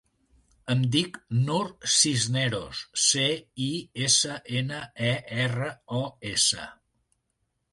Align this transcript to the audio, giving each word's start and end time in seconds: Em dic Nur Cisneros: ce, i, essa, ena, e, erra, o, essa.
Em 0.75 0.79
dic 0.93 1.17
Nur 1.49 1.67
Cisneros: 1.95 2.81
ce, 3.03 3.25
i, 3.67 3.69
essa, 4.09 4.41
ena, 4.63 4.81
e, 5.11 5.13
erra, 5.45 5.69
o, 5.99 6.01
essa. 6.33 6.67